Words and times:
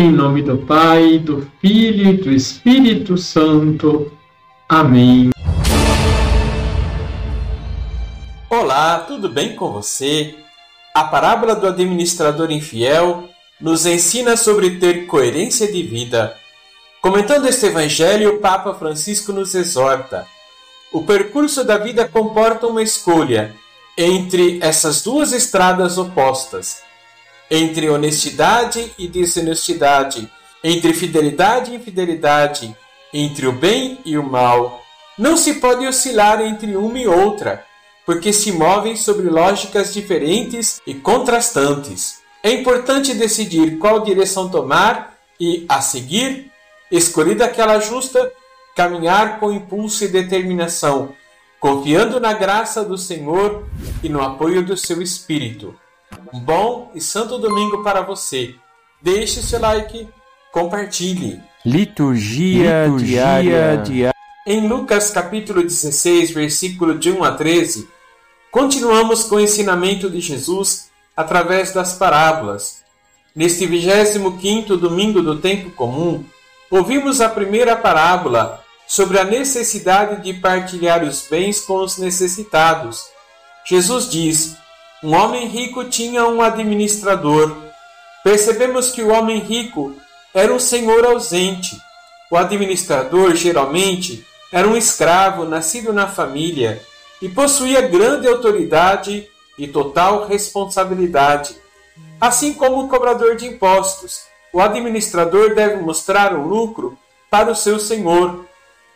Em 0.00 0.12
nome 0.12 0.42
do 0.42 0.56
Pai, 0.58 1.18
do 1.18 1.50
Filho 1.60 2.10
e 2.10 2.16
do 2.18 2.30
Espírito 2.30 3.18
Santo. 3.18 4.12
Amém. 4.68 5.30
Olá, 8.48 9.00
tudo 9.00 9.28
bem 9.28 9.56
com 9.56 9.72
você? 9.72 10.36
A 10.94 11.02
parábola 11.02 11.56
do 11.56 11.66
administrador 11.66 12.52
infiel 12.52 13.28
nos 13.60 13.86
ensina 13.86 14.36
sobre 14.36 14.78
ter 14.78 15.06
coerência 15.06 15.66
de 15.66 15.82
vida. 15.82 16.32
Comentando 17.02 17.48
este 17.48 17.66
evangelho, 17.66 18.36
o 18.36 18.38
Papa 18.38 18.74
Francisco 18.74 19.32
nos 19.32 19.52
exorta: 19.52 20.28
o 20.92 21.02
percurso 21.02 21.64
da 21.64 21.76
vida 21.76 22.06
comporta 22.06 22.68
uma 22.68 22.84
escolha 22.84 23.52
entre 23.96 24.60
essas 24.62 25.02
duas 25.02 25.32
estradas 25.32 25.98
opostas 25.98 26.86
entre 27.50 27.88
honestidade 27.88 28.92
e 28.98 29.08
desonestidade, 29.08 30.30
entre 30.62 30.92
fidelidade 30.92 31.72
e 31.72 31.76
infidelidade, 31.76 32.76
entre 33.12 33.46
o 33.46 33.52
bem 33.52 33.98
e 34.04 34.18
o 34.18 34.22
mal. 34.22 34.82
Não 35.16 35.36
se 35.36 35.54
pode 35.54 35.86
oscilar 35.86 36.40
entre 36.40 36.76
uma 36.76 36.98
e 36.98 37.06
outra, 37.06 37.64
porque 38.04 38.32
se 38.32 38.52
movem 38.52 38.96
sobre 38.96 39.28
lógicas 39.28 39.92
diferentes 39.92 40.80
e 40.86 40.94
contrastantes. 40.94 42.18
É 42.42 42.52
importante 42.52 43.14
decidir 43.14 43.78
qual 43.78 44.00
direção 44.00 44.48
tomar 44.48 45.18
e, 45.40 45.64
a 45.68 45.80
seguir, 45.80 46.50
escolhida 46.90 47.44
aquela 47.44 47.80
justa, 47.80 48.32
caminhar 48.76 49.40
com 49.40 49.52
impulso 49.52 50.04
e 50.04 50.08
determinação, 50.08 51.14
confiando 51.58 52.20
na 52.20 52.32
graça 52.32 52.84
do 52.84 52.96
Senhor 52.96 53.66
e 54.02 54.08
no 54.08 54.22
apoio 54.22 54.64
do 54.64 54.76
seu 54.76 55.02
Espírito. 55.02 55.74
Um 56.32 56.40
bom 56.40 56.90
e 56.94 57.00
santo 57.00 57.38
domingo 57.38 57.82
para 57.82 58.02
você. 58.02 58.54
Deixe 59.00 59.42
seu 59.42 59.60
like, 59.60 60.08
compartilhe. 60.52 61.40
Liturgia, 61.64 62.86
Liturgia 62.86 63.42
diária. 63.42 64.14
Em 64.46 64.66
Lucas 64.66 65.10
capítulo 65.10 65.62
16, 65.62 66.30
versículo 66.30 66.98
de 66.98 67.10
1 67.10 67.22
a 67.22 67.32
13, 67.32 67.88
continuamos 68.50 69.24
com 69.24 69.36
o 69.36 69.40
ensinamento 69.40 70.08
de 70.08 70.20
Jesus 70.20 70.88
através 71.16 71.72
das 71.72 71.94
parábolas. 71.94 72.82
Neste 73.36 73.66
25º 73.66 74.76
domingo 74.78 75.20
do 75.20 75.38
tempo 75.38 75.70
comum, 75.72 76.24
ouvimos 76.70 77.20
a 77.20 77.28
primeira 77.28 77.76
parábola 77.76 78.64
sobre 78.86 79.18
a 79.18 79.24
necessidade 79.24 80.22
de 80.22 80.32
partilhar 80.32 81.04
os 81.04 81.26
bens 81.28 81.60
com 81.60 81.76
os 81.84 81.98
necessitados. 81.98 83.04
Jesus 83.66 84.10
diz: 84.10 84.56
um 85.02 85.14
homem 85.14 85.46
rico 85.46 85.84
tinha 85.84 86.26
um 86.26 86.42
administrador. 86.42 87.56
Percebemos 88.24 88.90
que 88.90 89.02
o 89.02 89.10
homem 89.10 89.38
rico 89.38 89.94
era 90.34 90.52
um 90.52 90.58
senhor 90.58 91.04
ausente. 91.04 91.80
O 92.30 92.36
administrador, 92.36 93.34
geralmente, 93.34 94.26
era 94.52 94.66
um 94.66 94.76
escravo 94.76 95.44
nascido 95.44 95.92
na 95.92 96.08
família 96.08 96.82
e 97.22 97.28
possuía 97.28 97.80
grande 97.82 98.26
autoridade 98.26 99.28
e 99.56 99.68
total 99.68 100.26
responsabilidade. 100.26 101.56
Assim 102.20 102.52
como 102.52 102.84
o 102.84 102.88
cobrador 102.88 103.36
de 103.36 103.46
impostos, 103.46 104.22
o 104.52 104.60
administrador 104.60 105.54
deve 105.54 105.76
mostrar 105.76 106.34
o 106.34 106.46
lucro 106.46 106.98
para 107.30 107.50
o 107.50 107.54
seu 107.54 107.78
senhor, 107.78 108.44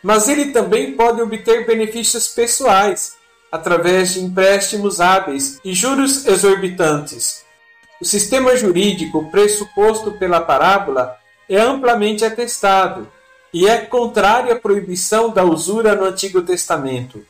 mas 0.01 0.27
ele 0.27 0.51
também 0.51 0.93
pode 0.93 1.21
obter 1.21 1.65
benefícios 1.65 2.27
pessoais 2.27 3.15
através 3.53 4.15
de 4.15 4.19
empréstimos 4.19 4.99
hábeis 4.99 5.59
e 5.63 5.75
juros 5.75 6.25
exorbitantes. 6.25 7.45
O 8.01 8.03
sistema 8.03 8.57
jurídico 8.57 9.29
pressuposto 9.29 10.13
pela 10.13 10.41
parábola 10.41 11.15
é 11.47 11.59
amplamente 11.59 12.25
atestado 12.25 13.07
e 13.53 13.67
é 13.67 13.77
contrário 13.77 14.51
à 14.51 14.55
proibição 14.55 15.29
da 15.29 15.43
usura 15.43 15.93
no 15.93 16.05
Antigo 16.05 16.41
Testamento. 16.41 17.23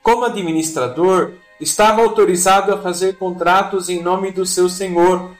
Como 0.00 0.24
administrador, 0.24 1.32
estava 1.58 2.02
autorizado 2.02 2.72
a 2.72 2.80
fazer 2.80 3.16
contratos 3.16 3.88
em 3.88 4.00
nome 4.00 4.30
do 4.30 4.46
seu 4.46 4.68
senhor, 4.68 5.32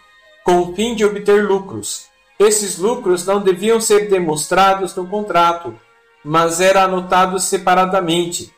com 0.45 0.63
o 0.63 0.75
fim 0.75 0.97
de 0.97 1.05
obter 1.05 1.45
lucros. 1.45 2.07
Esses 2.41 2.77
lucros 2.77 3.25
não 3.25 3.41
deviam 3.41 3.81
ser 3.81 4.11
demonstrados 4.11 4.97
no 4.97 5.07
contrato, 5.07 5.79
mas 6.25 6.61
eram 6.61 6.81
anotados 6.81 7.45
separadamente. 7.45 8.53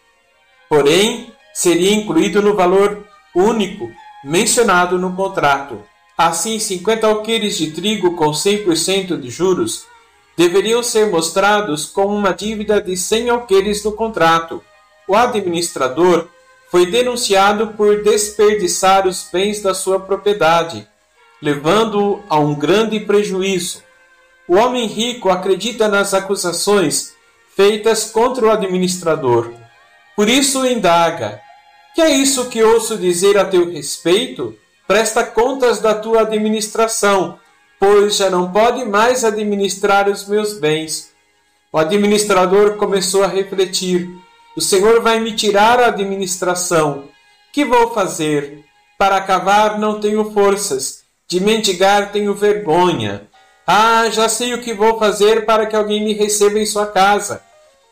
Porém, 0.70 1.34
seria 1.54 1.94
incluído 1.94 2.42
no 2.42 2.54
valor 2.54 3.06
único 3.34 3.90
mencionado 4.24 4.98
no 4.98 5.14
contrato. 5.14 5.80
Assim, 6.18 6.58
50 6.58 7.06
alqueires 7.06 7.56
de 7.56 7.70
trigo 7.70 8.16
com 8.16 8.30
100% 8.30 9.18
de 9.18 9.30
juros 9.30 9.86
deveriam 10.36 10.82
ser 10.82 11.10
mostrados 11.10 11.86
como 11.86 12.14
uma 12.14 12.32
dívida 12.32 12.80
de 12.80 12.96
100 12.96 13.30
alqueires 13.30 13.84
no 13.84 13.92
contrato. 13.92 14.62
O 15.06 15.14
administrador 15.14 16.28
foi 16.70 16.86
denunciado 16.86 17.68
por 17.68 18.02
desperdiçar 18.02 19.06
os 19.06 19.28
bens 19.32 19.62
da 19.62 19.74
sua 19.74 20.00
propriedade, 20.00 20.86
levando-o 21.40 22.22
a 22.28 22.38
um 22.38 22.54
grande 22.54 22.98
prejuízo. 23.00 23.82
O 24.48 24.56
homem 24.56 24.86
rico 24.86 25.30
acredita 25.30 25.88
nas 25.88 26.14
acusações 26.14 27.14
feitas 27.54 28.10
contra 28.10 28.46
o 28.46 28.50
administrador. 28.50 29.52
Por 30.16 30.28
isso 30.28 30.66
indaga: 30.66 31.40
que 31.94 32.02
é 32.02 32.10
isso 32.10 32.50
que 32.50 32.60
ouço 32.60 32.98
dizer 32.98 33.38
a 33.38 33.44
teu 33.44 33.70
respeito? 33.70 34.58
Presta 34.86 35.24
contas 35.24 35.78
da 35.78 35.94
tua 35.94 36.22
administração, 36.22 37.38
pois 37.78 38.16
já 38.16 38.28
não 38.28 38.50
pode 38.50 38.84
mais 38.84 39.24
administrar 39.24 40.08
os 40.08 40.26
meus 40.26 40.58
bens. 40.58 41.12
O 41.72 41.78
administrador 41.78 42.76
começou 42.76 43.22
a 43.22 43.28
refletir: 43.28 44.10
O 44.56 44.60
Senhor 44.60 45.00
vai 45.02 45.20
me 45.20 45.32
tirar 45.32 45.78
a 45.78 45.86
administração. 45.86 47.04
Que 47.52 47.64
vou 47.64 47.94
fazer? 47.94 48.64
Para 48.98 49.20
cavar 49.20 49.78
não 49.78 50.00
tenho 50.00 50.32
forças, 50.32 51.04
de 51.28 51.40
mendigar 51.40 52.10
tenho 52.10 52.34
vergonha. 52.34 53.28
Ah, 53.64 54.10
já 54.10 54.28
sei 54.28 54.52
o 54.52 54.60
que 54.60 54.74
vou 54.74 54.98
fazer 54.98 55.46
para 55.46 55.64
que 55.66 55.76
alguém 55.76 56.04
me 56.04 56.12
receba 56.12 56.58
em 56.58 56.66
sua 56.66 56.86
casa, 56.86 57.40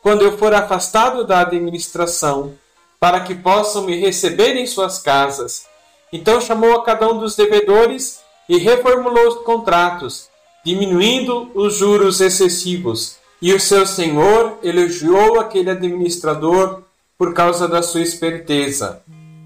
quando 0.03 0.23
eu 0.23 0.37
for 0.37 0.53
afastado 0.53 1.25
da 1.25 1.41
administração 1.41 2.55
para 3.03 3.19
que 3.19 3.35
possam 3.35 3.83
me 3.83 3.99
receber 3.99 4.57
em 4.57 4.65
suas 4.65 5.01
casas. 5.01 5.67
Então 6.13 6.41
chamou 6.41 6.77
a 6.77 6.85
cada 6.85 7.13
um 7.13 7.19
dos 7.19 7.35
devedores 7.35 8.21
e 8.49 8.59
reformulou 8.59 9.27
os 9.27 9.39
contratos, 9.43 10.29
diminuindo 10.65 11.51
os 11.53 11.75
juros 11.75 12.21
excessivos. 12.21 13.17
E 13.41 13.53
o 13.53 13.59
seu 13.59 13.85
senhor 13.85 14.57
elogiou 14.63 15.41
aquele 15.41 15.71
administrador 15.71 16.85
por 17.19 17.35
causa 17.35 17.67
da 17.67 17.83
sua 17.83 18.03
esperteza. 18.03 19.03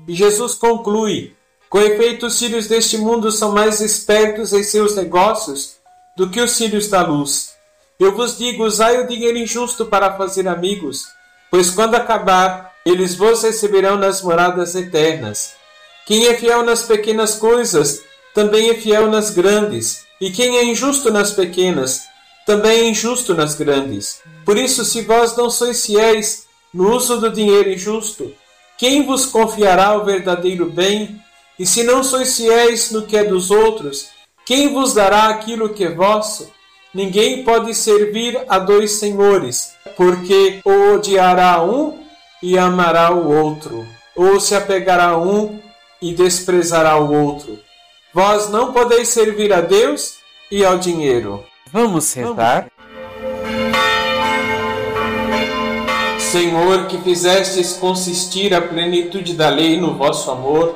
E 0.07 0.15
Jesus 0.15 0.53
conclui: 0.53 1.35
com 1.71 1.81
efeito, 1.81 2.27
os 2.27 2.39
filhos 2.39 2.69
deste 2.69 2.99
mundo 2.99 3.33
são 3.33 3.53
mais 3.53 3.81
espertos 3.81 4.53
em 4.53 4.63
seus 4.63 4.95
negócios 4.95 5.77
do 6.15 6.29
que 6.29 6.43
os 6.43 6.59
filhos 6.59 6.89
da 6.89 7.01
luz. 7.01 7.55
Eu 7.99 8.15
vos 8.15 8.37
digo: 8.37 8.67
usai 8.67 9.03
o 9.03 9.09
dinheiro 9.09 9.39
injusto 9.39 9.87
para 9.87 10.15
fazer 10.19 10.47
amigos, 10.47 11.07
pois 11.51 11.71
quando 11.71 11.95
acabar, 11.95 12.76
eles 12.87 13.17
vos 13.17 13.43
receberão 13.43 13.99
nas 13.99 14.23
moradas 14.23 14.77
eternas. 14.77 15.55
Quem 16.07 16.29
é 16.29 16.35
fiel 16.35 16.65
nas 16.65 16.85
pequenas 16.85 17.35
coisas, 17.35 18.03
também 18.33 18.71
é 18.71 18.75
fiel 18.75 19.11
nas 19.11 19.31
grandes, 19.31 20.07
e 20.21 20.31
quem 20.31 20.57
é 20.57 20.65
injusto 20.65 21.11
nas 21.11 21.33
pequenas, 21.33 22.03
também 22.47 22.79
é 22.79 22.89
injusto 22.89 23.35
nas 23.35 23.57
grandes. 23.57 24.21
Por 24.45 24.57
isso, 24.57 24.85
se 24.85 25.03
vós 25.03 25.37
não 25.37 25.51
sois 25.51 25.85
fiéis 25.85 26.47
no 26.73 26.95
uso 26.95 27.21
do 27.21 27.33
dinheiro 27.33 27.71
injusto, 27.71 28.33
quem 28.79 29.05
vos 29.05 29.27
confiará 29.27 29.97
o 29.97 30.05
verdadeiro 30.05 30.67
bem? 30.67 31.21
E 31.59 31.67
se 31.67 31.83
não 31.83 32.05
sois 32.05 32.37
fiéis 32.37 32.93
no 32.93 33.05
que 33.05 33.17
é 33.17 33.25
dos 33.25 33.51
outros, 33.51 34.11
quem 34.45 34.73
vos 34.73 34.95
dará 34.95 35.29
aquilo 35.31 35.71
que 35.71 35.85
é 35.85 35.91
vosso? 35.91 36.53
Ninguém 36.95 37.43
pode 37.43 37.75
servir 37.75 38.41
a 38.49 38.61
dois 38.61 38.93
senhores, 38.93 39.73
porque 39.97 40.61
ou 40.65 40.95
odiará 40.95 41.61
um 41.65 42.06
e 42.47 42.57
amará 42.57 43.13
o 43.13 43.29
outro, 43.29 43.85
ou 44.15 44.39
se 44.39 44.55
apegará 44.55 45.07
a 45.07 45.19
um 45.19 45.59
e 46.01 46.15
desprezará 46.15 46.97
o 46.97 47.13
outro. 47.13 47.59
Vós 48.15 48.49
não 48.51 48.73
podeis 48.73 49.09
servir 49.09 49.53
a 49.53 49.61
Deus 49.61 50.19
e 50.49 50.65
ao 50.65 50.79
dinheiro. 50.79 51.45
Vamos 51.73 52.15
rezar? 52.15 52.69
Senhor, 56.21 56.87
que 56.87 56.99
fizestes 56.99 57.73
consistir 57.73 58.55
a 58.55 58.61
plenitude 58.61 59.35
da 59.35 59.49
lei 59.49 59.81
no 59.81 59.95
vosso 59.95 60.31
amor 60.31 60.73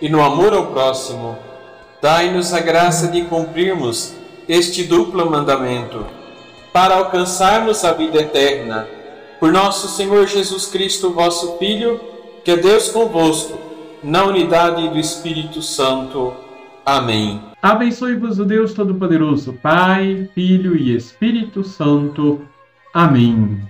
e 0.00 0.08
no 0.08 0.24
amor 0.24 0.54
ao 0.54 0.68
próximo, 0.68 1.36
dai-nos 2.00 2.54
a 2.54 2.60
graça 2.60 3.08
de 3.08 3.24
cumprirmos 3.24 4.14
este 4.48 4.84
duplo 4.84 5.30
mandamento, 5.30 6.06
para 6.72 6.94
alcançarmos 6.94 7.84
a 7.84 7.92
vida 7.92 8.22
eterna 8.22 8.88
por 9.44 9.52
nosso 9.52 9.88
Senhor 9.88 10.26
Jesus 10.26 10.64
Cristo, 10.64 11.10
vosso 11.10 11.58
Filho, 11.58 12.00
que 12.42 12.50
é 12.50 12.56
Deus 12.56 12.88
convosco, 12.88 13.58
na 14.02 14.24
unidade 14.24 14.88
do 14.88 14.98
Espírito 14.98 15.60
Santo. 15.60 16.32
Amém. 16.82 17.42
Abençoe-vos 17.60 18.38
o 18.38 18.44
Deus 18.46 18.72
Todo-Poderoso, 18.72 19.52
Pai, 19.62 20.30
Filho 20.34 20.74
e 20.74 20.96
Espírito 20.96 21.62
Santo. 21.62 22.40
Amém. 22.94 23.60